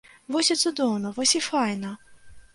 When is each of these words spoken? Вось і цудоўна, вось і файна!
Вось 0.35 0.47
і 0.55 0.57
цудоўна, 0.61 1.13
вось 1.19 1.35
і 1.41 1.43
файна! 1.51 1.95